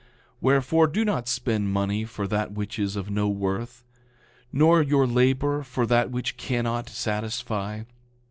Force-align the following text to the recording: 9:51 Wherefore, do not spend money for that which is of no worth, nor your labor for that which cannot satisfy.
9:51 0.01 0.07
Wherefore, 0.41 0.87
do 0.87 1.05
not 1.05 1.27
spend 1.27 1.71
money 1.71 2.05
for 2.05 2.25
that 2.25 2.53
which 2.53 2.79
is 2.79 2.95
of 2.95 3.11
no 3.11 3.29
worth, 3.29 3.83
nor 4.51 4.81
your 4.81 5.05
labor 5.05 5.61
for 5.61 5.85
that 5.85 6.09
which 6.09 6.37
cannot 6.37 6.89
satisfy. 6.89 7.83